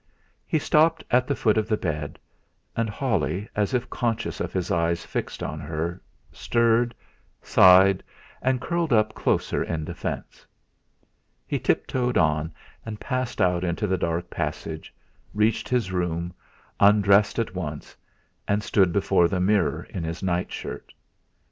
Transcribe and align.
He 0.47 0.57
stopped 0.57 1.03
at 1.11 1.27
the 1.27 1.35
foot 1.35 1.59
of 1.59 1.67
the 1.67 1.77
bed; 1.77 2.17
and 2.75 2.89
Holly, 2.89 3.47
as 3.55 3.75
if 3.75 3.87
conscious 3.87 4.39
of 4.39 4.51
his 4.51 4.71
eyes 4.71 5.05
fixed 5.05 5.43
on 5.43 5.59
her, 5.59 6.01
stirred, 6.31 6.95
sighed, 7.43 8.01
and 8.41 8.59
curled 8.59 8.91
up 8.91 9.13
closer 9.13 9.61
in 9.63 9.85
defence. 9.85 10.43
He 11.45 11.59
tiptoed 11.59 12.17
on 12.17 12.51
and 12.83 12.99
passed 12.99 13.39
out 13.39 13.63
into 13.63 13.85
the 13.85 13.95
dark 13.95 14.27
passage; 14.31 14.91
reached 15.35 15.69
his 15.69 15.91
room, 15.91 16.33
undressed 16.79 17.37
at 17.37 17.53
once, 17.53 17.95
and 18.47 18.63
stood 18.63 18.91
before 18.91 19.25
a 19.25 19.39
mirror 19.39 19.83
in 19.87 20.03
his 20.03 20.23
night 20.23 20.51
shirt. 20.51 20.93